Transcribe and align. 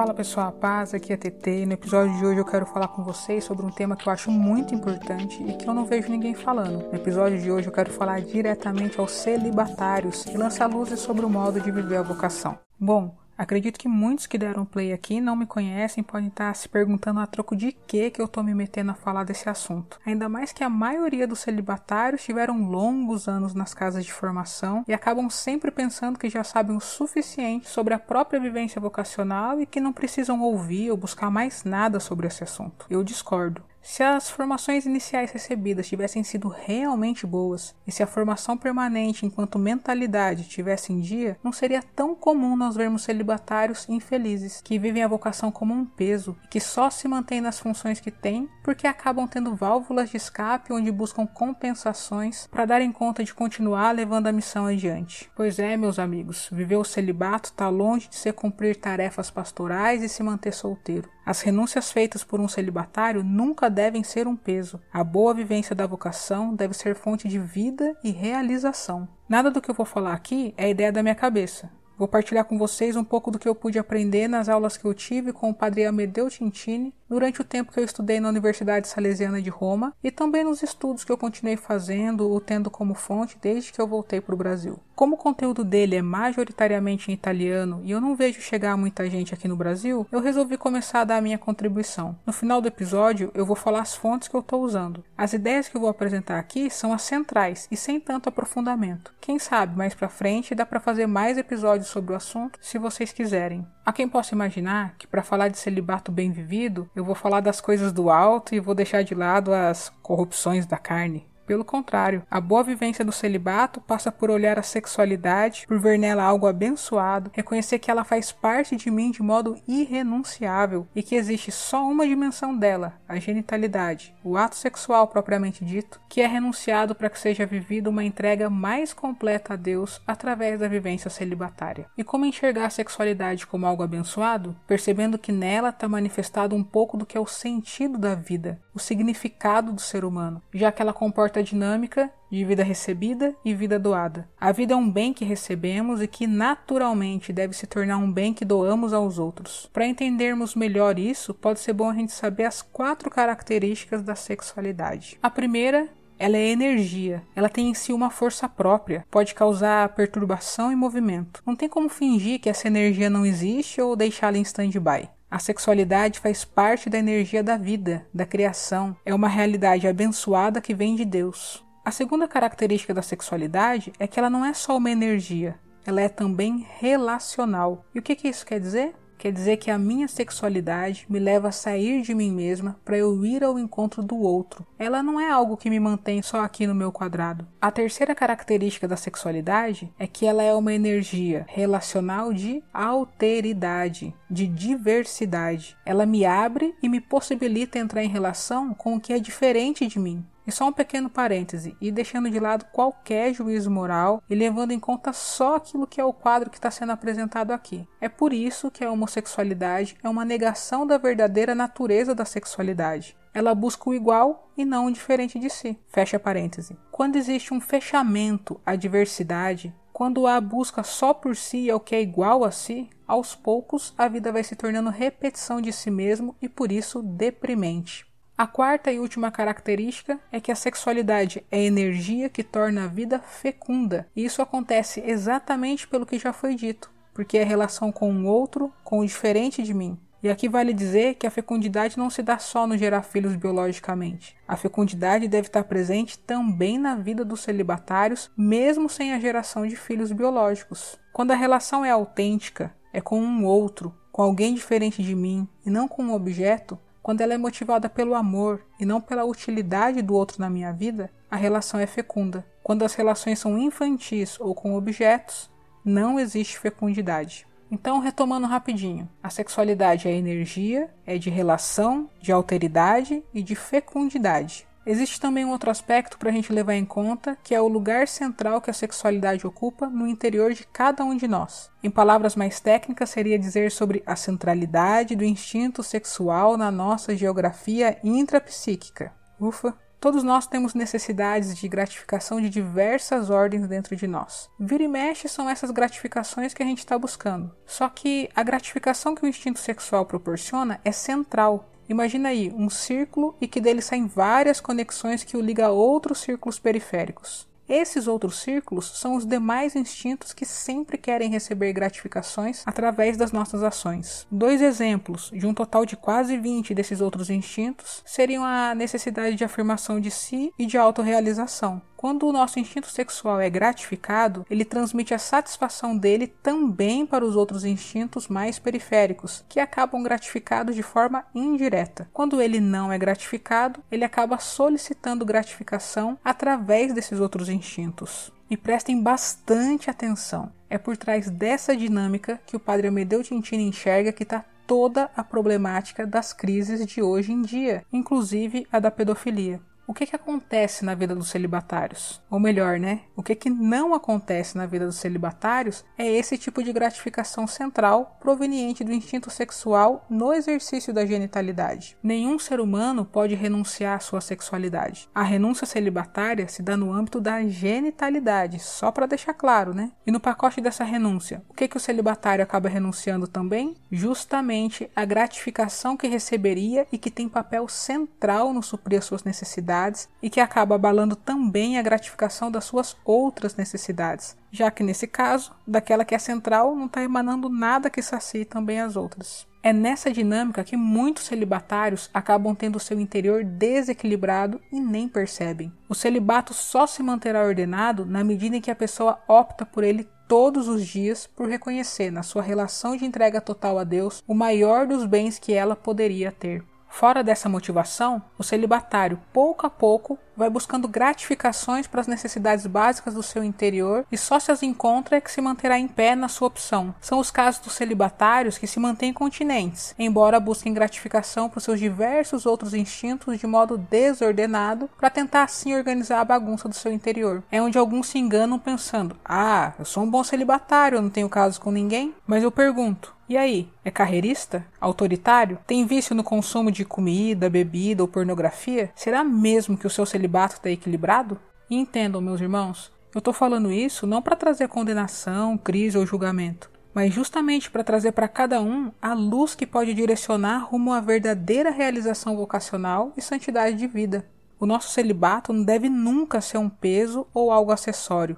Fala 0.00 0.14
pessoal, 0.14 0.50
paz, 0.50 0.94
aqui 0.94 1.12
é 1.12 1.16
TT 1.18 1.60
e 1.60 1.66
no 1.66 1.74
episódio 1.74 2.16
de 2.16 2.24
hoje 2.24 2.40
eu 2.40 2.44
quero 2.46 2.64
falar 2.64 2.88
com 2.88 3.04
vocês 3.04 3.44
sobre 3.44 3.66
um 3.66 3.70
tema 3.70 3.94
que 3.94 4.08
eu 4.08 4.10
acho 4.10 4.30
muito 4.30 4.74
importante 4.74 5.42
e 5.42 5.52
que 5.52 5.68
eu 5.68 5.74
não 5.74 5.84
vejo 5.84 6.08
ninguém 6.08 6.32
falando. 6.32 6.88
No 6.90 6.94
episódio 6.94 7.38
de 7.38 7.52
hoje 7.52 7.68
eu 7.68 7.72
quero 7.72 7.92
falar 7.92 8.22
diretamente 8.22 8.98
aos 8.98 9.10
celibatários 9.10 10.24
e 10.24 10.38
lançar 10.38 10.70
luzes 10.70 11.00
sobre 11.00 11.26
o 11.26 11.28
modo 11.28 11.60
de 11.60 11.70
viver 11.70 11.98
a 11.98 12.02
vocação. 12.02 12.58
Bom, 12.80 13.14
Acredito 13.40 13.78
que 13.78 13.88
muitos 13.88 14.26
que 14.26 14.36
deram 14.36 14.66
play 14.66 14.92
aqui 14.92 15.18
não 15.18 15.34
me 15.34 15.46
conhecem 15.46 16.04
podem 16.04 16.28
estar 16.28 16.54
se 16.54 16.68
perguntando 16.68 17.20
a 17.20 17.26
troco 17.26 17.56
de 17.56 17.72
que 17.72 18.10
que 18.10 18.20
eu 18.20 18.28
tô 18.28 18.42
me 18.42 18.54
metendo 18.54 18.90
a 18.90 18.94
falar 18.94 19.24
desse 19.24 19.48
assunto. 19.48 19.98
Ainda 20.04 20.28
mais 20.28 20.52
que 20.52 20.62
a 20.62 20.68
maioria 20.68 21.26
dos 21.26 21.40
celibatários 21.40 22.22
tiveram 22.22 22.68
longos 22.68 23.28
anos 23.28 23.54
nas 23.54 23.72
casas 23.72 24.04
de 24.04 24.12
formação 24.12 24.84
e 24.86 24.92
acabam 24.92 25.30
sempre 25.30 25.70
pensando 25.70 26.18
que 26.18 26.28
já 26.28 26.44
sabem 26.44 26.76
o 26.76 26.80
suficiente 26.80 27.66
sobre 27.66 27.94
a 27.94 27.98
própria 27.98 28.38
vivência 28.38 28.78
vocacional 28.78 29.58
e 29.58 29.64
que 29.64 29.80
não 29.80 29.94
precisam 29.94 30.42
ouvir 30.42 30.90
ou 30.90 30.96
buscar 30.98 31.30
mais 31.30 31.64
nada 31.64 31.98
sobre 31.98 32.26
esse 32.26 32.44
assunto. 32.44 32.84
Eu 32.90 33.02
discordo. 33.02 33.69
Se 33.82 34.02
as 34.02 34.28
formações 34.28 34.84
iniciais 34.84 35.30
recebidas 35.30 35.88
tivessem 35.88 36.22
sido 36.22 36.48
realmente 36.48 37.26
boas, 37.26 37.74
e 37.86 37.92
se 37.92 38.02
a 38.02 38.06
formação 38.06 38.56
permanente 38.56 39.24
enquanto 39.24 39.58
mentalidade 39.58 40.48
tivesse 40.48 40.92
em 40.92 41.00
dia, 41.00 41.38
não 41.42 41.52
seria 41.52 41.82
tão 41.82 42.14
comum 42.14 42.56
nós 42.56 42.76
vermos 42.76 43.02
celibatários 43.02 43.88
infelizes, 43.88 44.60
que 44.62 44.78
vivem 44.78 45.02
a 45.02 45.08
vocação 45.08 45.50
como 45.50 45.72
um 45.72 45.84
peso, 45.84 46.36
e 46.44 46.48
que 46.48 46.60
só 46.60 46.90
se 46.90 47.08
mantêm 47.08 47.40
nas 47.40 47.58
funções 47.58 48.00
que 48.00 48.10
têm 48.10 48.48
porque 48.62 48.86
acabam 48.86 49.26
tendo 49.26 49.54
válvulas 49.54 50.10
de 50.10 50.16
escape 50.16 50.72
onde 50.72 50.92
buscam 50.92 51.26
compensações 51.26 52.46
para 52.46 52.66
darem 52.66 52.92
conta 52.92 53.24
de 53.24 53.34
continuar 53.34 53.92
levando 53.92 54.26
a 54.26 54.32
missão 54.32 54.66
adiante. 54.66 55.30
Pois 55.34 55.58
é, 55.58 55.76
meus 55.76 55.98
amigos, 55.98 56.48
viver 56.52 56.76
o 56.76 56.84
celibato 56.84 57.50
está 57.50 57.68
longe 57.68 58.08
de 58.08 58.16
ser 58.16 58.34
cumprir 58.34 58.76
tarefas 58.76 59.30
pastorais 59.30 60.02
e 60.02 60.08
se 60.08 60.22
manter 60.22 60.52
solteiro. 60.52 61.08
As 61.24 61.40
renúncias 61.40 61.92
feitas 61.92 62.24
por 62.24 62.40
um 62.40 62.48
celibatário 62.48 63.22
nunca 63.22 63.68
devem 63.68 64.02
ser 64.02 64.26
um 64.26 64.36
peso. 64.36 64.80
A 64.92 65.04
boa 65.04 65.34
vivência 65.34 65.74
da 65.74 65.86
vocação 65.86 66.54
deve 66.54 66.74
ser 66.74 66.94
fonte 66.94 67.28
de 67.28 67.38
vida 67.38 67.96
e 68.02 68.10
realização. 68.10 69.08
Nada 69.28 69.50
do 69.50 69.60
que 69.60 69.70
eu 69.70 69.74
vou 69.74 69.86
falar 69.86 70.12
aqui 70.12 70.54
é 70.56 70.68
ideia 70.68 70.90
da 70.90 71.02
minha 71.02 71.14
cabeça. 71.14 71.70
Vou 72.00 72.08
partilhar 72.08 72.46
com 72.46 72.56
vocês 72.56 72.96
um 72.96 73.04
pouco 73.04 73.30
do 73.30 73.38
que 73.38 73.46
eu 73.46 73.54
pude 73.54 73.78
aprender 73.78 74.26
nas 74.26 74.48
aulas 74.48 74.74
que 74.74 74.86
eu 74.86 74.94
tive 74.94 75.34
com 75.34 75.50
o 75.50 75.54
padre 75.54 75.84
Amedeu 75.84 76.30
Tintini 76.30 76.94
durante 77.10 77.42
o 77.42 77.44
tempo 77.44 77.72
que 77.72 77.78
eu 77.78 77.84
estudei 77.84 78.20
na 78.20 78.28
Universidade 78.30 78.88
Salesiana 78.88 79.42
de 79.42 79.50
Roma 79.50 79.92
e 80.02 80.10
também 80.10 80.44
nos 80.44 80.62
estudos 80.62 81.04
que 81.04 81.12
eu 81.12 81.18
continuei 81.18 81.56
fazendo 81.56 82.30
ou 82.30 82.40
tendo 82.40 82.70
como 82.70 82.94
fonte 82.94 83.36
desde 83.42 83.72
que 83.72 83.80
eu 83.80 83.86
voltei 83.86 84.20
para 84.20 84.34
o 84.34 84.38
Brasil. 84.38 84.78
Como 84.94 85.16
o 85.16 85.18
conteúdo 85.18 85.64
dele 85.64 85.96
é 85.96 86.02
majoritariamente 86.02 87.10
em 87.10 87.14
italiano 87.14 87.80
e 87.84 87.90
eu 87.90 88.00
não 88.00 88.14
vejo 88.14 88.40
chegar 88.40 88.76
muita 88.76 89.10
gente 89.10 89.34
aqui 89.34 89.48
no 89.48 89.56
Brasil, 89.56 90.06
eu 90.12 90.20
resolvi 90.20 90.56
começar 90.56 91.00
a 91.00 91.04
dar 91.04 91.16
a 91.16 91.22
minha 91.22 91.38
contribuição. 91.38 92.16
No 92.24 92.32
final 92.32 92.60
do 92.60 92.68
episódio, 92.68 93.30
eu 93.34 93.44
vou 93.44 93.56
falar 93.56 93.80
as 93.80 93.94
fontes 93.94 94.28
que 94.28 94.36
eu 94.36 94.40
estou 94.40 94.62
usando. 94.62 95.02
As 95.18 95.32
ideias 95.32 95.68
que 95.68 95.76
eu 95.76 95.80
vou 95.80 95.90
apresentar 95.90 96.38
aqui 96.38 96.70
são 96.70 96.92
as 96.92 97.02
centrais 97.02 97.66
e 97.70 97.76
sem 97.76 97.98
tanto 97.98 98.28
aprofundamento. 98.28 99.12
Quem 99.20 99.38
sabe 99.38 99.76
mais 99.76 99.94
para 99.94 100.08
frente 100.08 100.54
dá 100.54 100.64
para 100.64 100.78
fazer 100.78 101.06
mais 101.06 101.36
episódios 101.36 101.89
sobre 101.90 102.12
o 102.12 102.16
assunto 102.16 102.58
se 102.62 102.78
vocês 102.78 103.12
quiserem. 103.12 103.66
Há 103.84 103.92
quem 103.92 104.08
possa 104.08 104.34
imaginar 104.34 104.94
que 104.96 105.06
para 105.06 105.22
falar 105.22 105.48
de 105.48 105.58
celibato 105.58 106.10
bem 106.10 106.30
vivido, 106.30 106.88
eu 106.94 107.04
vou 107.04 107.14
falar 107.14 107.40
das 107.40 107.60
coisas 107.60 107.92
do 107.92 108.08
alto 108.08 108.54
e 108.54 108.60
vou 108.60 108.74
deixar 108.74 109.02
de 109.02 109.14
lado 109.14 109.52
as 109.52 109.90
corrupções 110.02 110.66
da 110.66 110.78
carne. 110.78 111.28
Pelo 111.50 111.64
contrário, 111.64 112.22
a 112.30 112.40
boa 112.40 112.62
vivência 112.62 113.04
do 113.04 113.10
celibato 113.10 113.80
passa 113.80 114.12
por 114.12 114.30
olhar 114.30 114.56
a 114.56 114.62
sexualidade, 114.62 115.66
por 115.66 115.80
ver 115.80 115.98
nela 115.98 116.22
algo 116.22 116.46
abençoado, 116.46 117.28
reconhecer 117.34 117.80
que 117.80 117.90
ela 117.90 118.04
faz 118.04 118.30
parte 118.30 118.76
de 118.76 118.88
mim 118.88 119.10
de 119.10 119.20
modo 119.20 119.56
irrenunciável 119.66 120.86
e 120.94 121.02
que 121.02 121.16
existe 121.16 121.50
só 121.50 121.84
uma 121.84 122.06
dimensão 122.06 122.56
dela, 122.56 122.94
a 123.08 123.16
genitalidade, 123.16 124.14
o 124.22 124.36
ato 124.36 124.54
sexual 124.54 125.08
propriamente 125.08 125.64
dito, 125.64 126.00
que 126.08 126.20
é 126.20 126.26
renunciado 126.28 126.94
para 126.94 127.10
que 127.10 127.18
seja 127.18 127.44
vivida 127.44 127.90
uma 127.90 128.04
entrega 128.04 128.48
mais 128.48 128.92
completa 128.92 129.54
a 129.54 129.56
Deus 129.56 130.00
através 130.06 130.60
da 130.60 130.68
vivência 130.68 131.10
celibatária. 131.10 131.86
E 131.98 132.04
como 132.04 132.26
enxergar 132.26 132.66
a 132.66 132.70
sexualidade 132.70 133.44
como 133.44 133.66
algo 133.66 133.82
abençoado? 133.82 134.54
Percebendo 134.68 135.18
que 135.18 135.32
nela 135.32 135.70
está 135.70 135.88
manifestado 135.88 136.54
um 136.54 136.62
pouco 136.62 136.96
do 136.96 137.04
que 137.04 137.16
é 137.16 137.20
o 137.20 137.26
sentido 137.26 137.98
da 137.98 138.14
vida, 138.14 138.60
o 138.74 138.78
significado 138.78 139.72
do 139.72 139.80
ser 139.80 140.04
humano, 140.04 140.42
já 140.52 140.70
que 140.70 140.80
ela 140.80 140.92
comporta 140.92 141.40
a 141.40 141.42
dinâmica 141.42 142.10
de 142.30 142.44
vida 142.44 142.62
recebida 142.62 143.34
e 143.44 143.54
vida 143.54 143.78
doada. 143.78 144.28
A 144.40 144.52
vida 144.52 144.74
é 144.74 144.76
um 144.76 144.90
bem 144.90 145.12
que 145.12 145.24
recebemos 145.24 146.00
e 146.00 146.06
que 146.06 146.26
naturalmente 146.26 147.32
deve 147.32 147.54
se 147.54 147.66
tornar 147.66 147.98
um 147.98 148.10
bem 148.10 148.32
que 148.32 148.44
doamos 148.44 148.92
aos 148.92 149.18
outros. 149.18 149.68
Para 149.72 149.86
entendermos 149.86 150.54
melhor 150.54 150.98
isso, 150.98 151.34
pode 151.34 151.60
ser 151.60 151.72
bom 151.72 151.90
a 151.90 151.94
gente 151.94 152.12
saber 152.12 152.44
as 152.44 152.62
quatro 152.62 153.10
características 153.10 154.02
da 154.02 154.14
sexualidade. 154.14 155.18
A 155.22 155.28
primeira 155.28 155.88
ela 156.20 156.36
é 156.36 156.50
energia, 156.50 157.22
ela 157.34 157.48
tem 157.48 157.70
em 157.70 157.74
si 157.74 157.94
uma 157.94 158.10
força 158.10 158.46
própria, 158.46 159.06
pode 159.10 159.34
causar 159.34 159.88
perturbação 159.94 160.70
e 160.70 160.76
movimento. 160.76 161.42
Não 161.46 161.56
tem 161.56 161.66
como 161.66 161.88
fingir 161.88 162.38
que 162.38 162.50
essa 162.50 162.66
energia 162.66 163.08
não 163.08 163.24
existe 163.24 163.80
ou 163.80 163.96
deixá-la 163.96 164.36
em 164.36 164.42
stand-by. 164.42 165.08
A 165.30 165.38
sexualidade 165.38 166.18
faz 166.18 166.44
parte 166.44 166.90
da 166.90 166.98
energia 166.98 167.40
da 167.40 167.56
vida, 167.56 168.04
da 168.12 168.26
criação. 168.26 168.96
É 169.06 169.14
uma 169.14 169.28
realidade 169.28 169.86
abençoada 169.86 170.60
que 170.60 170.74
vem 170.74 170.96
de 170.96 171.04
Deus. 171.04 171.64
A 171.84 171.92
segunda 171.92 172.26
característica 172.26 172.92
da 172.92 173.00
sexualidade 173.00 173.92
é 173.98 174.08
que 174.08 174.18
ela 174.18 174.28
não 174.28 174.44
é 174.44 174.52
só 174.52 174.76
uma 174.76 174.90
energia, 174.90 175.58
ela 175.86 176.00
é 176.00 176.08
também 176.08 176.66
relacional. 176.78 177.84
E 177.94 178.00
o 178.00 178.02
que, 178.02 178.16
que 178.16 178.28
isso 178.28 178.44
quer 178.44 178.58
dizer? 178.58 178.92
Quer 179.20 179.32
dizer 179.32 179.58
que 179.58 179.70
a 179.70 179.76
minha 179.76 180.08
sexualidade 180.08 181.04
me 181.06 181.18
leva 181.18 181.48
a 181.48 181.52
sair 181.52 182.00
de 182.00 182.14
mim 182.14 182.32
mesma 182.32 182.80
para 182.82 182.96
eu 182.96 183.22
ir 183.22 183.44
ao 183.44 183.58
encontro 183.58 184.02
do 184.02 184.16
outro. 184.16 184.66
Ela 184.78 185.02
não 185.02 185.20
é 185.20 185.30
algo 185.30 185.58
que 185.58 185.68
me 185.68 185.78
mantém 185.78 186.22
só 186.22 186.40
aqui 186.40 186.66
no 186.66 186.74
meu 186.74 186.90
quadrado. 186.90 187.46
A 187.60 187.70
terceira 187.70 188.14
característica 188.14 188.88
da 188.88 188.96
sexualidade 188.96 189.92
é 189.98 190.06
que 190.06 190.24
ela 190.24 190.42
é 190.42 190.54
uma 190.54 190.72
energia 190.72 191.44
relacional 191.50 192.32
de 192.32 192.64
alteridade, 192.72 194.14
de 194.30 194.46
diversidade. 194.46 195.76
Ela 195.84 196.06
me 196.06 196.24
abre 196.24 196.74
e 196.82 196.88
me 196.88 196.98
possibilita 196.98 197.78
entrar 197.78 198.02
em 198.02 198.08
relação 198.08 198.72
com 198.72 198.94
o 198.94 199.00
que 199.00 199.12
é 199.12 199.18
diferente 199.18 199.86
de 199.86 199.98
mim. 199.98 200.24
E 200.46 200.52
só 200.52 200.68
um 200.68 200.72
pequeno 200.72 201.10
parêntese, 201.10 201.76
e 201.80 201.92
deixando 201.92 202.30
de 202.30 202.40
lado 202.40 202.64
qualquer 202.72 203.34
juízo 203.34 203.70
moral 203.70 204.22
e 204.28 204.34
levando 204.34 204.72
em 204.72 204.80
conta 204.80 205.12
só 205.12 205.56
aquilo 205.56 205.86
que 205.86 206.00
é 206.00 206.04
o 206.04 206.12
quadro 206.12 206.50
que 206.50 206.56
está 206.56 206.70
sendo 206.70 206.92
apresentado 206.92 207.52
aqui. 207.52 207.86
É 208.00 208.08
por 208.08 208.32
isso 208.32 208.70
que 208.70 208.84
a 208.84 208.90
homossexualidade 208.90 209.96
é 210.02 210.08
uma 210.08 210.24
negação 210.24 210.86
da 210.86 210.98
verdadeira 210.98 211.54
natureza 211.54 212.14
da 212.14 212.24
sexualidade. 212.24 213.16
Ela 213.32 213.54
busca 213.54 213.88
o 213.88 213.94
igual 213.94 214.50
e 214.56 214.64
não 214.64 214.86
o 214.86 214.92
diferente 214.92 215.38
de 215.38 215.48
si. 215.48 215.78
Fecha 215.88 216.18
parêntese. 216.18 216.76
Quando 216.90 217.16
existe 217.16 217.54
um 217.54 217.60
fechamento 217.60 218.60
à 218.66 218.74
diversidade, 218.74 219.74
quando 219.92 220.26
há 220.26 220.40
busca 220.40 220.82
só 220.82 221.12
por 221.12 221.36
si 221.36 221.70
ao 221.70 221.78
que 221.78 221.94
é 221.94 222.00
igual 222.00 222.42
a 222.42 222.50
si, 222.50 222.88
aos 223.06 223.34
poucos 223.34 223.94
a 223.98 224.08
vida 224.08 224.32
vai 224.32 224.42
se 224.42 224.56
tornando 224.56 224.90
repetição 224.90 225.60
de 225.60 225.72
si 225.72 225.90
mesmo 225.90 226.34
e 226.40 226.48
por 226.48 226.72
isso 226.72 227.02
deprimente. 227.02 228.09
A 228.40 228.46
quarta 228.46 228.90
e 228.90 228.98
última 228.98 229.30
característica 229.30 230.18
é 230.32 230.40
que 230.40 230.50
a 230.50 230.54
sexualidade 230.54 231.44
é 231.50 231.62
energia 231.62 232.30
que 232.30 232.42
torna 232.42 232.84
a 232.84 232.86
vida 232.86 233.18
fecunda. 233.18 234.08
E 234.16 234.24
isso 234.24 234.40
acontece 234.40 235.02
exatamente 235.04 235.86
pelo 235.86 236.06
que 236.06 236.18
já 236.18 236.32
foi 236.32 236.54
dito, 236.54 236.90
porque 237.12 237.36
é 237.36 237.44
relação 237.44 237.92
com 237.92 238.10
o 238.10 238.24
outro, 238.24 238.72
com 238.82 239.00
o 239.00 239.04
diferente 239.04 239.62
de 239.62 239.74
mim. 239.74 239.98
E 240.22 240.30
aqui 240.30 240.48
vale 240.48 240.72
dizer 240.72 241.16
que 241.16 241.26
a 241.26 241.30
fecundidade 241.30 241.98
não 241.98 242.08
se 242.08 242.22
dá 242.22 242.38
só 242.38 242.66
no 242.66 242.78
gerar 242.78 243.02
filhos 243.02 243.36
biologicamente. 243.36 244.34
A 244.48 244.56
fecundidade 244.56 245.28
deve 245.28 245.48
estar 245.48 245.64
presente 245.64 246.18
também 246.18 246.78
na 246.78 246.94
vida 246.94 247.26
dos 247.26 247.42
celibatários, 247.42 248.30
mesmo 248.34 248.88
sem 248.88 249.12
a 249.12 249.20
geração 249.20 249.66
de 249.66 249.76
filhos 249.76 250.12
biológicos. 250.12 250.98
Quando 251.12 251.32
a 251.32 251.36
relação 251.36 251.84
é 251.84 251.90
autêntica, 251.90 252.74
é 252.90 253.02
com 253.02 253.20
um 253.20 253.44
outro, 253.44 253.94
com 254.10 254.22
alguém 254.22 254.54
diferente 254.54 255.02
de 255.02 255.14
mim 255.14 255.46
e 255.66 255.68
não 255.68 255.86
com 255.86 256.02
um 256.02 256.14
objeto, 256.14 256.78
quando 257.10 257.22
ela 257.22 257.34
é 257.34 257.38
motivada 257.38 257.90
pelo 257.90 258.14
amor 258.14 258.64
e 258.78 258.86
não 258.86 259.00
pela 259.00 259.24
utilidade 259.24 260.00
do 260.00 260.14
outro 260.14 260.40
na 260.40 260.48
minha 260.48 260.72
vida, 260.72 261.10
a 261.28 261.34
relação 261.34 261.80
é 261.80 261.84
fecunda. 261.84 262.46
Quando 262.62 262.84
as 262.84 262.94
relações 262.94 263.40
são 263.40 263.58
infantis 263.58 264.38
ou 264.38 264.54
com 264.54 264.76
objetos, 264.76 265.50
não 265.84 266.20
existe 266.20 266.56
fecundidade. 266.56 267.48
Então, 267.68 267.98
retomando 267.98 268.46
rapidinho, 268.46 269.08
a 269.20 269.28
sexualidade 269.28 270.06
é 270.06 270.12
energia, 270.12 270.88
é 271.04 271.18
de 271.18 271.30
relação, 271.30 272.08
de 272.20 272.30
alteridade 272.30 273.24
e 273.34 273.42
de 273.42 273.56
fecundidade. 273.56 274.68
Existe 274.86 275.20
também 275.20 275.44
um 275.44 275.50
outro 275.50 275.70
aspecto 275.70 276.18
para 276.18 276.30
a 276.30 276.32
gente 276.32 276.52
levar 276.52 276.74
em 276.74 276.84
conta, 276.84 277.36
que 277.44 277.54
é 277.54 277.60
o 277.60 277.68
lugar 277.68 278.08
central 278.08 278.60
que 278.60 278.70
a 278.70 278.74
sexualidade 278.74 279.46
ocupa 279.46 279.88
no 279.88 280.06
interior 280.06 280.52
de 280.52 280.66
cada 280.66 281.04
um 281.04 281.16
de 281.16 281.28
nós. 281.28 281.70
Em 281.82 281.90
palavras 281.90 282.34
mais 282.34 282.60
técnicas, 282.60 283.10
seria 283.10 283.38
dizer 283.38 283.70
sobre 283.70 284.02
a 284.06 284.16
centralidade 284.16 285.14
do 285.14 285.24
instinto 285.24 285.82
sexual 285.82 286.56
na 286.56 286.70
nossa 286.70 287.14
geografia 287.14 287.98
intrapsíquica. 288.02 289.12
Ufa! 289.38 289.76
Todos 290.00 290.22
nós 290.22 290.46
temos 290.46 290.72
necessidades 290.72 291.54
de 291.54 291.68
gratificação 291.68 292.40
de 292.40 292.48
diversas 292.48 293.28
ordens 293.28 293.68
dentro 293.68 293.94
de 293.94 294.06
nós. 294.06 294.48
Vira 294.58 294.82
e 294.82 294.88
mexe 294.88 295.28
são 295.28 295.48
essas 295.48 295.70
gratificações 295.70 296.54
que 296.54 296.62
a 296.62 296.66
gente 296.66 296.78
está 296.78 296.98
buscando. 296.98 297.54
Só 297.66 297.86
que 297.86 298.30
a 298.34 298.42
gratificação 298.42 299.14
que 299.14 299.22
o 299.22 299.28
instinto 299.28 299.58
sexual 299.58 300.06
proporciona 300.06 300.80
é 300.82 300.90
central. 300.90 301.70
Imagina 301.90 302.28
aí 302.28 302.52
um 302.56 302.70
círculo 302.70 303.34
e 303.40 303.48
que 303.48 303.60
dele 303.60 303.82
saem 303.82 304.06
várias 304.06 304.60
conexões 304.60 305.24
que 305.24 305.36
o 305.36 305.40
liga 305.40 305.66
a 305.66 305.70
outros 305.70 306.20
círculos 306.20 306.56
periféricos. 306.56 307.50
Esses 307.68 308.06
outros 308.06 308.40
círculos 308.40 308.98
são 308.98 309.16
os 309.16 309.26
demais 309.26 309.74
instintos 309.74 310.32
que 310.32 310.44
sempre 310.44 310.96
querem 310.96 311.30
receber 311.30 311.72
gratificações 311.72 312.62
através 312.64 313.16
das 313.16 313.32
nossas 313.32 313.64
ações. 313.64 314.24
Dois 314.30 314.62
exemplos 314.62 315.30
de 315.32 315.46
um 315.46 315.54
total 315.54 315.84
de 315.84 315.96
quase 315.96 316.36
20 316.36 316.74
desses 316.74 317.00
outros 317.00 317.28
instintos 317.28 318.02
seriam 318.04 318.44
a 318.44 318.72
necessidade 318.72 319.34
de 319.34 319.44
afirmação 319.44 320.00
de 320.00 320.12
si 320.12 320.52
e 320.56 320.66
de 320.66 320.78
autorrealização. 320.78 321.82
Quando 322.00 322.26
o 322.26 322.32
nosso 322.32 322.58
instinto 322.58 322.88
sexual 322.88 323.42
é 323.42 323.50
gratificado, 323.50 324.46
ele 324.48 324.64
transmite 324.64 325.12
a 325.12 325.18
satisfação 325.18 325.94
dele 325.94 326.26
também 326.26 327.04
para 327.04 327.22
os 327.22 327.36
outros 327.36 327.62
instintos 327.62 328.26
mais 328.26 328.58
periféricos, 328.58 329.44
que 329.46 329.60
acabam 329.60 330.02
gratificados 330.02 330.74
de 330.74 330.82
forma 330.82 331.26
indireta. 331.34 332.08
Quando 332.10 332.40
ele 332.40 332.58
não 332.58 332.90
é 332.90 332.96
gratificado, 332.96 333.84
ele 333.92 334.02
acaba 334.02 334.38
solicitando 334.38 335.26
gratificação 335.26 336.18
através 336.24 336.94
desses 336.94 337.20
outros 337.20 337.50
instintos. 337.50 338.32
E 338.48 338.56
prestem 338.56 339.02
bastante 339.02 339.90
atenção. 339.90 340.50
É 340.70 340.78
por 340.78 340.96
trás 340.96 341.28
dessa 341.28 341.76
dinâmica 341.76 342.40
que 342.46 342.56
o 342.56 342.60
padre 342.60 342.88
Amedeu 342.88 343.22
Tintini 343.22 343.64
enxerga 343.64 344.10
que 344.10 344.22
está 344.22 344.42
toda 344.66 345.10
a 345.14 345.22
problemática 345.22 346.06
das 346.06 346.32
crises 346.32 346.86
de 346.86 347.02
hoje 347.02 347.30
em 347.30 347.42
dia, 347.42 347.84
inclusive 347.92 348.66
a 348.72 348.80
da 348.80 348.90
pedofilia. 348.90 349.60
O 349.90 349.92
que, 349.92 350.06
que 350.06 350.14
acontece 350.14 350.84
na 350.84 350.94
vida 350.94 351.16
dos 351.16 351.30
celibatários? 351.30 352.22
Ou 352.30 352.38
melhor, 352.38 352.78
né? 352.78 353.00
O 353.16 353.24
que, 353.24 353.34
que 353.34 353.50
não 353.50 353.92
acontece 353.92 354.56
na 354.56 354.64
vida 354.64 354.86
dos 354.86 354.94
celibatários 354.94 355.84
é 355.98 356.06
esse 356.08 356.38
tipo 356.38 356.62
de 356.62 356.72
gratificação 356.72 357.44
central 357.44 358.16
proveniente 358.20 358.84
do 358.84 358.92
instinto 358.92 359.30
sexual 359.30 360.06
no 360.08 360.32
exercício 360.32 360.94
da 360.94 361.04
genitalidade. 361.04 361.98
Nenhum 362.00 362.38
ser 362.38 362.60
humano 362.60 363.04
pode 363.04 363.34
renunciar 363.34 363.96
à 363.96 363.98
sua 363.98 364.20
sexualidade. 364.20 365.08
A 365.12 365.24
renúncia 365.24 365.66
celibatária 365.66 366.46
se 366.46 366.62
dá 366.62 366.76
no 366.76 366.92
âmbito 366.92 367.20
da 367.20 367.42
genitalidade, 367.42 368.60
só 368.60 368.92
para 368.92 369.06
deixar 369.06 369.34
claro, 369.34 369.74
né? 369.74 369.90
E 370.06 370.12
no 370.12 370.20
pacote 370.20 370.60
dessa 370.60 370.84
renúncia, 370.84 371.42
o 371.48 371.54
que, 371.54 371.66
que 371.66 371.76
o 371.76 371.80
celibatário 371.80 372.44
acaba 372.44 372.68
renunciando 372.68 373.26
também? 373.26 373.74
Justamente 373.90 374.88
a 374.94 375.04
gratificação 375.04 375.96
que 375.96 376.06
receberia 376.06 376.86
e 376.92 376.96
que 376.96 377.10
tem 377.10 377.28
papel 377.28 377.66
central 377.66 378.52
no 378.52 378.62
suprir 378.62 379.00
as 379.00 379.04
suas 379.04 379.24
necessidades 379.24 379.79
necessidades 379.80 380.08
e 380.22 380.28
que 380.28 380.40
acaba 380.40 380.74
abalando 380.74 381.16
também 381.16 381.78
a 381.78 381.82
gratificação 381.82 382.50
das 382.50 382.64
suas 382.64 382.96
outras 383.04 383.56
necessidades, 383.56 384.36
já 384.50 384.70
que 384.70 384.82
nesse 384.82 385.06
caso, 385.06 385.52
daquela 385.66 386.04
que 386.04 386.14
é 386.14 386.18
central 386.18 386.76
não 386.76 386.86
está 386.86 387.02
emanando 387.02 387.48
nada 387.48 387.90
que 387.90 388.02
sacie 388.02 388.44
também 388.44 388.80
as 388.80 388.96
outras. 388.96 389.48
É 389.62 389.74
nessa 389.74 390.10
dinâmica 390.10 390.64
que 390.64 390.76
muitos 390.76 391.24
celibatários 391.24 392.08
acabam 392.14 392.54
tendo 392.54 392.80
seu 392.80 392.98
interior 392.98 393.44
desequilibrado 393.44 394.58
e 394.72 394.80
nem 394.80 395.06
percebem. 395.06 395.70
O 395.86 395.94
celibato 395.94 396.54
só 396.54 396.86
se 396.86 397.02
manterá 397.02 397.44
ordenado 397.44 398.06
na 398.06 398.24
medida 398.24 398.56
em 398.56 398.60
que 398.60 398.70
a 398.70 398.76
pessoa 398.76 399.18
opta 399.28 399.66
por 399.66 399.84
ele 399.84 400.08
todos 400.26 400.66
os 400.66 400.86
dias 400.86 401.26
por 401.26 401.46
reconhecer 401.46 402.10
na 402.10 402.22
sua 402.22 402.40
relação 402.40 402.96
de 402.96 403.04
entrega 403.04 403.40
total 403.40 403.78
a 403.78 403.84
Deus 403.84 404.22
o 404.26 404.32
maior 404.34 404.86
dos 404.86 405.04
bens 405.04 405.38
que 405.38 405.52
ela 405.52 405.76
poderia 405.76 406.32
ter. 406.32 406.64
Fora 406.90 407.22
dessa 407.22 407.48
motivação, 407.48 408.20
o 408.36 408.42
celibatário, 408.42 409.18
pouco 409.32 409.64
a 409.64 409.70
pouco, 409.70 410.18
vai 410.40 410.48
buscando 410.48 410.88
gratificações 410.88 411.86
para 411.86 412.00
as 412.00 412.06
necessidades 412.06 412.66
básicas 412.66 413.12
do 413.12 413.22
seu 413.22 413.44
interior 413.44 414.06
e 414.10 414.16
só 414.16 414.40
se 414.40 414.50
as 414.50 414.62
encontra 414.62 415.16
é 415.16 415.20
que 415.20 415.30
se 415.30 415.40
manterá 415.40 415.78
em 415.78 415.86
pé 415.86 416.14
na 416.16 416.28
sua 416.28 416.48
opção. 416.48 416.94
São 416.98 417.18
os 417.18 417.30
casos 417.30 417.60
dos 417.60 417.74
celibatários 417.74 418.56
que 418.56 418.66
se 418.66 418.80
mantêm 418.80 419.12
continentes, 419.12 419.94
embora 419.98 420.40
busquem 420.40 420.72
gratificação 420.72 421.50
para 421.50 421.58
os 421.58 421.64
seus 421.64 421.78
diversos 421.78 422.46
outros 422.46 422.72
instintos 422.72 423.38
de 423.38 423.46
modo 423.46 423.76
desordenado 423.76 424.88
para 424.98 425.10
tentar 425.10 425.42
assim 425.42 425.74
organizar 425.74 426.20
a 426.20 426.24
bagunça 426.24 426.68
do 426.68 426.74
seu 426.74 426.90
interior. 426.90 427.42
É 427.52 427.60
onde 427.60 427.76
alguns 427.76 428.08
se 428.08 428.18
enganam 428.18 428.58
pensando: 428.58 429.16
ah, 429.22 429.74
eu 429.78 429.84
sou 429.84 430.04
um 430.04 430.10
bom 430.10 430.24
celibatário, 430.24 430.96
eu 430.96 431.02
não 431.02 431.10
tenho 431.10 431.28
caso 431.28 431.60
com 431.60 431.70
ninguém. 431.70 432.14
Mas 432.26 432.42
eu 432.42 432.50
pergunto: 432.50 433.14
e 433.30 433.36
aí, 433.36 433.68
é 433.84 433.92
carreirista? 433.92 434.66
Autoritário? 434.80 435.56
Tem 435.64 435.86
vício 435.86 436.16
no 436.16 436.24
consumo 436.24 436.68
de 436.68 436.84
comida, 436.84 437.48
bebida 437.48 438.02
ou 438.02 438.08
pornografia? 438.08 438.90
Será 438.92 439.22
mesmo 439.22 439.78
que 439.78 439.86
o 439.86 439.90
seu 439.90 440.04
celibatário 440.04 440.29
celibato 440.30 440.54
está 440.54 440.70
equilibrado? 440.70 441.40
E 441.68 441.76
entendam, 441.76 442.20
meus 442.20 442.40
irmãos, 442.40 442.92
eu 443.12 443.18
estou 443.18 443.34
falando 443.34 443.72
isso 443.72 444.06
não 444.06 444.22
para 444.22 444.36
trazer 444.36 444.68
condenação, 444.68 445.58
crise 445.58 445.98
ou 445.98 446.06
julgamento, 446.06 446.70
mas 446.94 447.12
justamente 447.12 447.68
para 447.68 447.82
trazer 447.82 448.12
para 448.12 448.28
cada 448.28 448.60
um 448.62 448.92
a 449.02 449.12
luz 449.12 449.56
que 449.56 449.66
pode 449.66 449.92
direcionar 449.92 450.66
rumo 450.66 450.92
à 450.92 451.00
verdadeira 451.00 451.70
realização 451.70 452.36
vocacional 452.36 453.12
e 453.16 453.20
santidade 453.20 453.76
de 453.76 453.88
vida. 453.88 454.24
O 454.58 454.66
nosso 454.66 454.90
celibato 454.90 455.52
não 455.52 455.64
deve 455.64 455.88
nunca 455.88 456.40
ser 456.40 456.58
um 456.58 456.68
peso 456.68 457.26
ou 457.34 457.50
algo 457.50 457.72
acessório. 457.72 458.36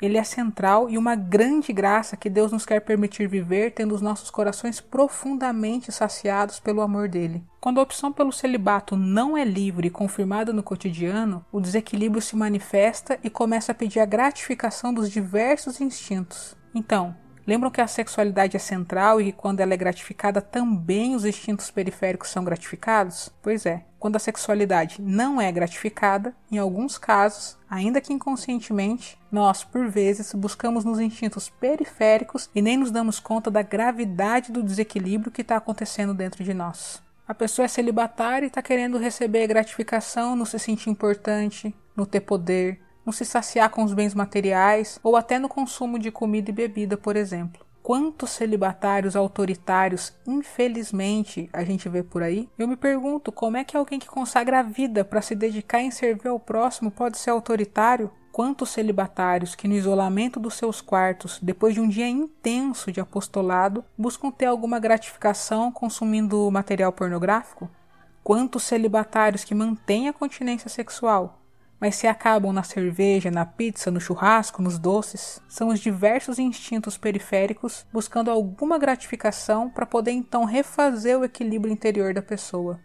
Ele 0.00 0.16
é 0.16 0.24
central 0.24 0.88
e 0.88 0.96
uma 0.96 1.14
grande 1.14 1.72
graça 1.72 2.16
que 2.16 2.30
Deus 2.30 2.52
nos 2.52 2.64
quer 2.64 2.80
permitir 2.80 3.28
viver, 3.28 3.72
tendo 3.72 3.94
os 3.94 4.00
nossos 4.00 4.30
corações 4.30 4.80
profundamente 4.80 5.92
saciados 5.92 6.58
pelo 6.58 6.80
amor 6.80 7.08
dele. 7.08 7.44
Quando 7.60 7.78
a 7.78 7.82
opção 7.82 8.10
pelo 8.10 8.32
celibato 8.32 8.96
não 8.96 9.36
é 9.36 9.44
livre 9.44 9.88
e 9.88 9.90
confirmada 9.90 10.52
no 10.52 10.62
cotidiano, 10.62 11.44
o 11.52 11.60
desequilíbrio 11.60 12.22
se 12.22 12.34
manifesta 12.34 13.18
e 13.22 13.28
começa 13.28 13.72
a 13.72 13.74
pedir 13.74 14.00
a 14.00 14.06
gratificação 14.06 14.94
dos 14.94 15.10
diversos 15.10 15.80
instintos. 15.80 16.56
Então, 16.74 17.14
Lembram 17.46 17.70
que 17.70 17.80
a 17.80 17.86
sexualidade 17.86 18.56
é 18.56 18.60
central 18.60 19.20
e 19.20 19.26
que 19.26 19.32
quando 19.32 19.60
ela 19.60 19.74
é 19.74 19.76
gratificada 19.76 20.40
também 20.40 21.14
os 21.14 21.24
instintos 21.24 21.70
periféricos 21.70 22.30
são 22.30 22.44
gratificados? 22.44 23.30
Pois 23.42 23.66
é, 23.66 23.84
quando 23.98 24.16
a 24.16 24.20
sexualidade 24.20 25.00
não 25.00 25.40
é 25.40 25.50
gratificada, 25.52 26.34
em 26.50 26.58
alguns 26.58 26.96
casos, 26.98 27.58
ainda 27.68 28.00
que 28.00 28.12
inconscientemente, 28.12 29.18
nós, 29.30 29.62
por 29.62 29.88
vezes, 29.88 30.32
buscamos 30.32 30.84
nos 30.84 30.98
instintos 30.98 31.48
periféricos 31.48 32.48
e 32.54 32.62
nem 32.62 32.76
nos 32.76 32.90
damos 32.90 33.20
conta 33.20 33.50
da 33.50 33.62
gravidade 33.62 34.52
do 34.52 34.62
desequilíbrio 34.62 35.30
que 35.30 35.42
está 35.42 35.56
acontecendo 35.56 36.14
dentro 36.14 36.42
de 36.42 36.54
nós. 36.54 37.02
A 37.28 37.34
pessoa 37.34 37.64
é 37.64 37.68
celibatária 37.68 38.46
e 38.46 38.48
está 38.48 38.60
querendo 38.60 38.98
receber 38.98 39.46
gratificação 39.46 40.34
no 40.34 40.44
se 40.44 40.58
sentir 40.58 40.90
importante, 40.90 41.72
no 41.94 42.04
ter 42.04 42.20
poder, 42.20 42.80
no 43.04 43.12
se 43.12 43.24
saciar 43.24 43.70
com 43.70 43.82
os 43.84 43.94
bens 43.94 44.14
materiais 44.14 44.98
ou 45.02 45.16
até 45.16 45.38
no 45.38 45.48
consumo 45.48 45.98
de 45.98 46.10
comida 46.10 46.50
e 46.50 46.54
bebida, 46.54 46.96
por 46.96 47.16
exemplo. 47.16 47.64
Quantos 47.82 48.30
celibatários 48.30 49.16
autoritários, 49.16 50.12
infelizmente, 50.26 51.48
a 51.52 51.64
gente 51.64 51.88
vê 51.88 52.02
por 52.02 52.22
aí? 52.22 52.48
Eu 52.58 52.68
me 52.68 52.76
pergunto 52.76 53.32
como 53.32 53.56
é 53.56 53.64
que 53.64 53.76
alguém 53.76 53.98
que 53.98 54.06
consagra 54.06 54.60
a 54.60 54.62
vida 54.62 55.04
para 55.04 55.22
se 55.22 55.34
dedicar 55.34 55.80
em 55.80 55.90
servir 55.90 56.28
ao 56.28 56.38
próximo 56.38 56.90
pode 56.90 57.18
ser 57.18 57.30
autoritário? 57.30 58.10
Quantos 58.30 58.70
celibatários 58.70 59.56
que, 59.56 59.66
no 59.66 59.74
isolamento 59.74 60.38
dos 60.38 60.54
seus 60.54 60.80
quartos, 60.80 61.40
depois 61.42 61.74
de 61.74 61.80
um 61.80 61.88
dia 61.88 62.06
intenso 62.06 62.92
de 62.92 63.00
apostolado, 63.00 63.84
buscam 63.98 64.30
ter 64.30 64.46
alguma 64.46 64.78
gratificação 64.78 65.72
consumindo 65.72 66.48
material 66.50 66.92
pornográfico? 66.92 67.68
Quantos 68.22 68.62
celibatários 68.62 69.42
que 69.42 69.54
mantêm 69.54 70.08
a 70.08 70.12
continência 70.12 70.68
sexual, 70.68 71.39
mas 71.80 71.96
se 71.96 72.06
acabam 72.06 72.52
na 72.52 72.62
cerveja, 72.62 73.30
na 73.30 73.46
pizza, 73.46 73.90
no 73.90 74.00
churrasco, 74.00 74.60
nos 74.60 74.78
doces, 74.78 75.40
são 75.48 75.68
os 75.68 75.80
diversos 75.80 76.38
instintos 76.38 76.98
periféricos 76.98 77.86
buscando 77.92 78.30
alguma 78.30 78.78
gratificação 78.78 79.70
para 79.70 79.86
poder 79.86 80.12
então 80.12 80.44
refazer 80.44 81.18
o 81.18 81.24
equilíbrio 81.24 81.72
interior 81.72 82.12
da 82.12 82.20
pessoa. 82.22 82.78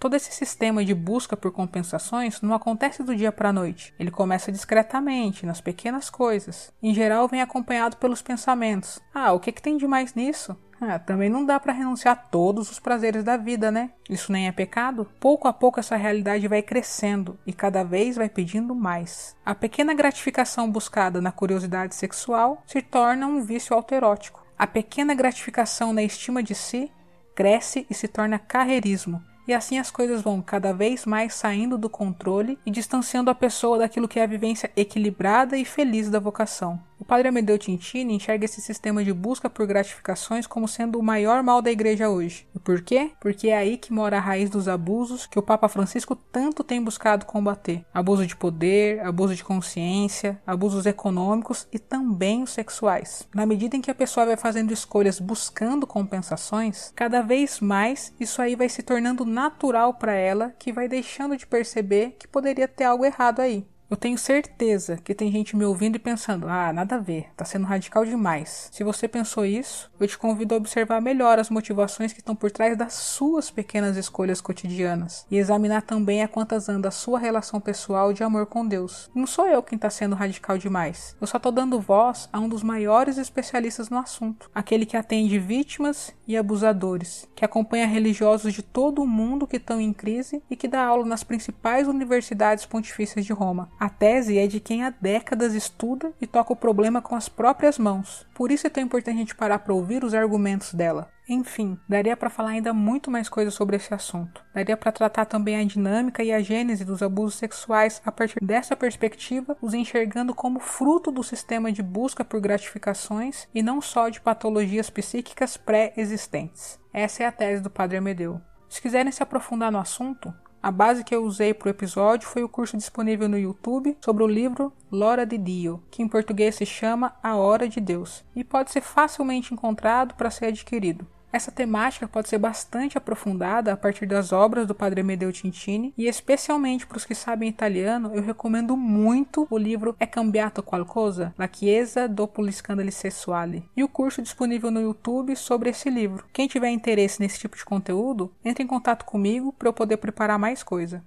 Todo 0.00 0.16
esse 0.16 0.32
sistema 0.32 0.82
de 0.82 0.94
busca 0.94 1.36
por 1.36 1.52
compensações 1.52 2.40
não 2.40 2.54
acontece 2.54 3.02
do 3.02 3.14
dia 3.14 3.30
para 3.30 3.50
a 3.50 3.52
noite. 3.52 3.94
Ele 3.98 4.10
começa 4.10 4.50
discretamente, 4.50 5.44
nas 5.44 5.60
pequenas 5.60 6.08
coisas. 6.08 6.72
Em 6.82 6.94
geral, 6.94 7.28
vem 7.28 7.42
acompanhado 7.42 7.98
pelos 7.98 8.22
pensamentos: 8.22 8.98
ah, 9.12 9.32
o 9.32 9.38
que, 9.38 9.52
que 9.52 9.60
tem 9.60 9.76
de 9.76 9.86
mais 9.86 10.14
nisso? 10.14 10.56
Ah, 10.80 10.98
também 10.98 11.28
não 11.28 11.44
dá 11.44 11.60
para 11.60 11.74
renunciar 11.74 12.14
a 12.14 12.16
todos 12.16 12.70
os 12.70 12.78
prazeres 12.78 13.22
da 13.22 13.36
vida, 13.36 13.70
né? 13.70 13.90
Isso 14.08 14.32
nem 14.32 14.48
é 14.48 14.52
pecado? 14.52 15.06
Pouco 15.20 15.46
a 15.46 15.52
pouco 15.52 15.78
essa 15.78 15.94
realidade 15.94 16.48
vai 16.48 16.62
crescendo 16.62 17.38
e 17.46 17.52
cada 17.52 17.84
vez 17.84 18.16
vai 18.16 18.30
pedindo 18.30 18.74
mais. 18.74 19.36
A 19.44 19.54
pequena 19.54 19.92
gratificação 19.92 20.70
buscada 20.70 21.20
na 21.20 21.30
curiosidade 21.30 21.94
sexual 21.94 22.62
se 22.66 22.80
torna 22.80 23.26
um 23.26 23.42
vício 23.42 23.76
alterótico. 23.76 24.42
A 24.58 24.66
pequena 24.66 25.14
gratificação 25.14 25.92
na 25.92 26.02
estima 26.02 26.42
de 26.42 26.54
si 26.54 26.90
cresce 27.34 27.86
e 27.90 27.94
se 27.94 28.08
torna 28.08 28.38
carreirismo, 28.38 29.22
e 29.46 29.54
assim 29.54 29.78
as 29.78 29.90
coisas 29.90 30.22
vão 30.22 30.40
cada 30.40 30.72
vez 30.72 31.04
mais 31.04 31.34
saindo 31.34 31.76
do 31.76 31.90
controle 31.90 32.58
e 32.64 32.70
distanciando 32.70 33.30
a 33.30 33.34
pessoa 33.34 33.78
daquilo 33.78 34.08
que 34.08 34.18
é 34.18 34.22
a 34.22 34.26
vivência 34.26 34.70
equilibrada 34.76 35.56
e 35.56 35.64
feliz 35.64 36.08
da 36.08 36.20
vocação. 36.20 36.80
Padre 37.10 37.26
Amedeo 37.26 37.58
Tintini 37.58 38.14
enxerga 38.14 38.44
esse 38.44 38.60
sistema 38.60 39.02
de 39.02 39.12
busca 39.12 39.50
por 39.50 39.66
gratificações 39.66 40.46
como 40.46 40.68
sendo 40.68 40.96
o 40.96 41.02
maior 41.02 41.42
mal 41.42 41.60
da 41.60 41.68
igreja 41.68 42.08
hoje. 42.08 42.46
E 42.54 42.58
por 42.60 42.82
quê? 42.82 43.10
Porque 43.18 43.48
é 43.48 43.56
aí 43.56 43.76
que 43.78 43.92
mora 43.92 44.18
a 44.18 44.20
raiz 44.20 44.48
dos 44.48 44.68
abusos 44.68 45.26
que 45.26 45.36
o 45.36 45.42
Papa 45.42 45.68
Francisco 45.68 46.14
tanto 46.14 46.62
tem 46.62 46.80
buscado 46.80 47.26
combater: 47.26 47.84
abuso 47.92 48.24
de 48.24 48.36
poder, 48.36 49.00
abuso 49.00 49.34
de 49.34 49.42
consciência, 49.42 50.40
abusos 50.46 50.86
econômicos 50.86 51.66
e 51.72 51.80
também 51.80 52.44
os 52.44 52.52
sexuais. 52.52 53.26
Na 53.34 53.44
medida 53.44 53.76
em 53.76 53.80
que 53.80 53.90
a 53.90 53.94
pessoa 53.94 54.26
vai 54.26 54.36
fazendo 54.36 54.72
escolhas 54.72 55.18
buscando 55.18 55.88
compensações, 55.88 56.92
cada 56.94 57.22
vez 57.22 57.58
mais 57.58 58.14
isso 58.20 58.40
aí 58.40 58.54
vai 58.54 58.68
se 58.68 58.84
tornando 58.84 59.24
natural 59.24 59.94
para 59.94 60.12
ela, 60.12 60.54
que 60.60 60.72
vai 60.72 60.86
deixando 60.86 61.36
de 61.36 61.44
perceber 61.44 62.14
que 62.20 62.28
poderia 62.28 62.68
ter 62.68 62.84
algo 62.84 63.04
errado 63.04 63.40
aí. 63.40 63.66
Eu 63.90 63.96
tenho 63.96 64.16
certeza 64.16 64.98
que 64.98 65.12
tem 65.12 65.32
gente 65.32 65.56
me 65.56 65.64
ouvindo 65.64 65.96
e 65.96 65.98
pensando: 65.98 66.46
ah, 66.48 66.72
nada 66.72 66.94
a 66.94 66.98
ver, 67.00 67.26
tá 67.36 67.44
sendo 67.44 67.66
radical 67.66 68.04
demais. 68.04 68.68
Se 68.70 68.84
você 68.84 69.08
pensou 69.08 69.44
isso, 69.44 69.90
eu 69.98 70.06
te 70.06 70.16
convido 70.16 70.54
a 70.54 70.58
observar 70.58 71.00
melhor 71.02 71.40
as 71.40 71.50
motivações 71.50 72.12
que 72.12 72.20
estão 72.20 72.36
por 72.36 72.52
trás 72.52 72.78
das 72.78 72.92
suas 72.92 73.50
pequenas 73.50 73.96
escolhas 73.96 74.40
cotidianas 74.40 75.26
e 75.28 75.36
examinar 75.36 75.82
também 75.82 76.22
a 76.22 76.28
quantas 76.28 76.68
anda 76.68 76.86
a 76.86 76.92
sua 76.92 77.18
relação 77.18 77.60
pessoal 77.60 78.12
de 78.12 78.22
amor 78.22 78.46
com 78.46 78.64
Deus. 78.64 79.10
Não 79.12 79.26
sou 79.26 79.48
eu 79.48 79.60
quem 79.60 79.76
tá 79.76 79.90
sendo 79.90 80.14
radical 80.14 80.56
demais, 80.56 81.16
eu 81.20 81.26
só 81.26 81.40
tô 81.40 81.50
dando 81.50 81.80
voz 81.80 82.28
a 82.32 82.38
um 82.38 82.48
dos 82.48 82.62
maiores 82.62 83.18
especialistas 83.18 83.90
no 83.90 83.98
assunto, 83.98 84.48
aquele 84.54 84.86
que 84.86 84.96
atende 84.96 85.36
vítimas 85.36 86.14
e 86.28 86.36
abusadores, 86.36 87.28
que 87.34 87.44
acompanha 87.44 87.88
religiosos 87.88 88.54
de 88.54 88.62
todo 88.62 89.02
o 89.02 89.06
mundo 89.06 89.48
que 89.48 89.56
estão 89.56 89.80
em 89.80 89.92
crise 89.92 90.40
e 90.48 90.54
que 90.54 90.68
dá 90.68 90.84
aula 90.84 91.04
nas 91.04 91.24
principais 91.24 91.88
universidades 91.88 92.64
pontifícias 92.64 93.26
de 93.26 93.32
Roma. 93.32 93.68
A 93.80 93.88
tese 93.88 94.36
é 94.36 94.46
de 94.46 94.60
quem 94.60 94.84
há 94.84 94.90
décadas 94.90 95.54
estuda 95.54 96.12
e 96.20 96.26
toca 96.26 96.52
o 96.52 96.56
problema 96.56 97.00
com 97.00 97.16
as 97.16 97.30
próprias 97.30 97.78
mãos. 97.78 98.26
Por 98.34 98.52
isso 98.52 98.66
é 98.66 98.70
tão 98.70 98.82
importante 98.82 99.14
a 99.14 99.18
gente 99.18 99.34
parar 99.34 99.60
para 99.60 99.72
ouvir 99.72 100.04
os 100.04 100.12
argumentos 100.12 100.74
dela. 100.74 101.10
Enfim, 101.26 101.78
daria 101.88 102.14
para 102.14 102.28
falar 102.28 102.50
ainda 102.50 102.74
muito 102.74 103.10
mais 103.10 103.26
coisas 103.26 103.54
sobre 103.54 103.76
esse 103.76 103.94
assunto. 103.94 104.44
Daria 104.52 104.76
para 104.76 104.92
tratar 104.92 105.24
também 105.24 105.56
a 105.56 105.64
dinâmica 105.64 106.22
e 106.22 106.30
a 106.30 106.42
gênese 106.42 106.84
dos 106.84 107.02
abusos 107.02 107.38
sexuais 107.38 108.02
a 108.04 108.12
partir 108.12 108.44
dessa 108.44 108.76
perspectiva, 108.76 109.56
os 109.62 109.72
enxergando 109.72 110.34
como 110.34 110.60
fruto 110.60 111.10
do 111.10 111.22
sistema 111.22 111.72
de 111.72 111.82
busca 111.82 112.22
por 112.22 112.38
gratificações 112.38 113.48
e 113.54 113.62
não 113.62 113.80
só 113.80 114.10
de 114.10 114.20
patologias 114.20 114.90
psíquicas 114.90 115.56
pré-existentes. 115.56 116.78
Essa 116.92 117.22
é 117.22 117.26
a 117.26 117.32
tese 117.32 117.62
do 117.62 117.70
Padre 117.70 117.96
Amedeu. 117.96 118.42
Se 118.68 118.82
quiserem 118.82 119.10
se 119.10 119.22
aprofundar 119.22 119.72
no 119.72 119.78
assunto, 119.78 120.34
a 120.62 120.70
base 120.70 121.02
que 121.02 121.14
eu 121.14 121.24
usei 121.24 121.54
para 121.54 121.68
o 121.68 121.70
episódio 121.70 122.28
foi 122.28 122.42
o 122.42 122.48
curso 122.48 122.76
disponível 122.76 123.28
no 123.28 123.38
YouTube 123.38 123.96
sobre 124.04 124.22
o 124.22 124.26
livro 124.26 124.70
Lora 124.92 125.24
de 125.24 125.38
Dio, 125.38 125.82
que 125.90 126.02
em 126.02 126.08
português 126.08 126.54
se 126.54 126.66
chama 126.66 127.14
A 127.22 127.34
Hora 127.36 127.66
de 127.66 127.80
Deus, 127.80 128.22
e 128.36 128.44
pode 128.44 128.70
ser 128.70 128.82
facilmente 128.82 129.54
encontrado 129.54 130.14
para 130.14 130.30
ser 130.30 130.46
adquirido. 130.46 131.06
Essa 131.32 131.52
temática 131.52 132.08
pode 132.08 132.28
ser 132.28 132.38
bastante 132.38 132.98
aprofundada 132.98 133.72
a 133.72 133.76
partir 133.76 134.04
das 134.04 134.32
obras 134.32 134.66
do 134.66 134.74
Padre 134.74 135.02
Medeu 135.02 135.32
Tintini 135.32 135.94
e 135.96 136.06
especialmente 136.08 136.86
para 136.86 136.96
os 136.96 137.04
que 137.04 137.14
sabem 137.14 137.48
italiano, 137.48 138.10
eu 138.14 138.22
recomendo 138.22 138.76
muito 138.76 139.46
o 139.48 139.56
livro 139.56 139.94
É 140.00 140.06
Cambiato 140.06 140.62
Qualcosa? 140.62 141.32
La 141.38 141.48
Chiesa 141.50 142.08
dopo 142.08 142.44
gli 142.44 142.52
scandali 142.52 142.90
sessuali 142.90 143.64
e 143.76 143.84
o 143.84 143.88
curso 143.88 144.22
disponível 144.22 144.70
no 144.70 144.80
YouTube 144.80 145.36
sobre 145.36 145.70
esse 145.70 145.88
livro. 145.88 146.24
Quem 146.32 146.48
tiver 146.48 146.70
interesse 146.70 147.20
nesse 147.20 147.38
tipo 147.38 147.56
de 147.56 147.64
conteúdo, 147.64 148.32
entre 148.44 148.64
em 148.64 148.66
contato 148.66 149.04
comigo 149.04 149.52
para 149.52 149.68
eu 149.68 149.72
poder 149.72 149.98
preparar 149.98 150.38
mais 150.38 150.62
coisa. 150.62 151.02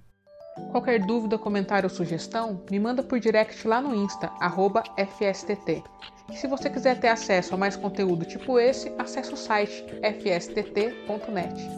Qualquer 0.70 1.00
dúvida, 1.04 1.38
comentário 1.38 1.88
ou 1.88 1.94
sugestão, 1.94 2.60
me 2.70 2.78
manda 2.78 3.02
por 3.02 3.18
direct 3.18 3.66
lá 3.66 3.80
no 3.80 3.94
Insta, 3.94 4.30
FSTT. 4.96 5.82
E 6.30 6.36
se 6.36 6.46
você 6.46 6.70
quiser 6.70 6.98
ter 6.98 7.08
acesso 7.08 7.54
a 7.54 7.58
mais 7.58 7.76
conteúdo 7.76 8.24
tipo 8.24 8.58
esse, 8.58 8.92
acesse 8.98 9.32
o 9.32 9.36
site 9.36 9.84
fstt.net. 10.02 11.70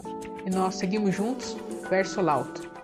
E 0.45 0.49
nós 0.49 0.75
seguimos 0.75 1.13
juntos, 1.13 1.57
verso 1.89 2.21
lauto. 2.21 2.76